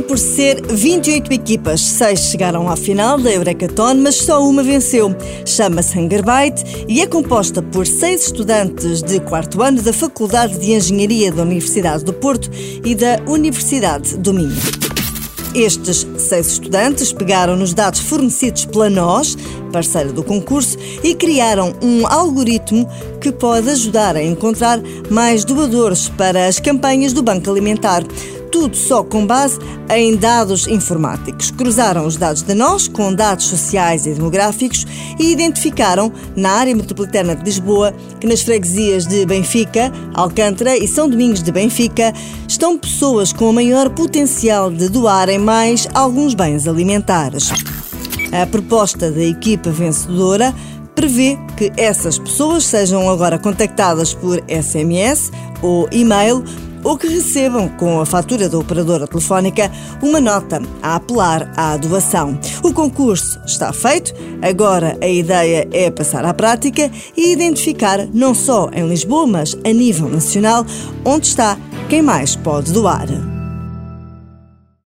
por 0.00 0.18
ser 0.18 0.60
28 0.66 1.32
equipas. 1.32 1.80
Seis 1.80 2.20
chegaram 2.30 2.68
à 2.68 2.76
final 2.76 3.18
da 3.18 3.30
Eurekaton, 3.30 3.94
mas 3.94 4.16
só 4.16 4.42
uma 4.42 4.62
venceu. 4.62 5.14
Chama-se 5.44 5.98
Hungerbyte 5.98 6.86
e 6.88 7.00
é 7.00 7.06
composta 7.06 7.62
por 7.62 7.86
seis 7.86 8.26
estudantes 8.26 9.02
de 9.02 9.20
quarto 9.20 9.62
ano 9.62 9.82
da 9.82 9.92
Faculdade 9.92 10.58
de 10.58 10.72
Engenharia 10.72 11.32
da 11.32 11.42
Universidade 11.42 12.04
do 12.04 12.12
Porto 12.12 12.50
e 12.84 12.94
da 12.94 13.20
Universidade 13.26 14.16
do 14.16 14.32
Minho. 14.32 14.56
Estes 15.54 16.06
seis 16.18 16.46
estudantes 16.46 17.12
pegaram 17.12 17.56
nos 17.56 17.72
dados 17.72 18.00
fornecidos 18.00 18.66
pela 18.66 18.90
NOS, 18.90 19.36
parceira 19.72 20.12
do 20.12 20.22
concurso, 20.22 20.76
e 21.02 21.14
criaram 21.14 21.74
um 21.82 22.06
algoritmo 22.06 22.88
que 23.20 23.32
pode 23.32 23.68
ajudar 23.70 24.14
a 24.14 24.22
encontrar 24.22 24.80
mais 25.10 25.44
doadores 25.44 26.08
para 26.10 26.46
as 26.46 26.60
campanhas 26.60 27.12
do 27.12 27.22
Banco 27.22 27.50
Alimentar 27.50 28.04
tudo 28.58 28.76
só 28.76 29.04
com 29.04 29.24
base 29.24 29.56
em 29.88 30.16
dados 30.16 30.66
informáticos. 30.66 31.52
Cruzaram 31.52 32.04
os 32.04 32.16
dados 32.16 32.42
da 32.42 32.56
nós 32.56 32.88
com 32.88 33.14
dados 33.14 33.46
sociais 33.46 34.04
e 34.04 34.12
demográficos 34.12 34.84
e 35.16 35.30
identificaram, 35.30 36.12
na 36.34 36.50
área 36.50 36.74
metropolitana 36.74 37.36
de 37.36 37.44
Lisboa, 37.44 37.94
que 38.18 38.26
nas 38.26 38.42
freguesias 38.42 39.06
de 39.06 39.24
Benfica, 39.24 39.92
Alcântara 40.12 40.76
e 40.76 40.88
São 40.88 41.08
Domingos 41.08 41.40
de 41.40 41.52
Benfica 41.52 42.12
estão 42.48 42.76
pessoas 42.76 43.32
com 43.32 43.52
maior 43.52 43.90
potencial 43.90 44.72
de 44.72 44.88
doarem 44.88 45.38
mais 45.38 45.86
alguns 45.94 46.34
bens 46.34 46.66
alimentares. 46.66 47.52
A 48.32 48.44
proposta 48.44 49.08
da 49.08 49.22
equipa 49.22 49.70
vencedora 49.70 50.52
prevê 50.96 51.38
que 51.56 51.70
essas 51.76 52.18
pessoas 52.18 52.64
sejam 52.64 53.08
agora 53.08 53.38
contactadas 53.38 54.12
por 54.12 54.42
SMS 54.48 55.30
ou 55.62 55.88
e-mail 55.92 56.42
ou 56.88 56.96
que 56.96 57.06
recebam, 57.06 57.68
com 57.68 58.00
a 58.00 58.06
fatura 58.06 58.48
da 58.48 58.58
operadora 58.58 59.06
telefónica, 59.06 59.70
uma 60.02 60.18
nota 60.18 60.62
a 60.82 60.94
apelar 60.94 61.52
à 61.54 61.76
doação. 61.76 62.40
O 62.62 62.72
concurso 62.72 63.38
está 63.44 63.74
feito, 63.74 64.14
agora 64.40 64.96
a 65.02 65.06
ideia 65.06 65.68
é 65.70 65.90
passar 65.90 66.24
à 66.24 66.32
prática 66.32 66.90
e 67.14 67.30
identificar, 67.30 68.08
não 68.14 68.34
só 68.34 68.70
em 68.72 68.88
Lisboa, 68.88 69.26
mas 69.26 69.54
a 69.66 69.70
nível 69.70 70.08
nacional, 70.08 70.64
onde 71.04 71.26
está 71.26 71.58
quem 71.90 72.00
mais 72.00 72.34
pode 72.34 72.72
doar. 72.72 73.37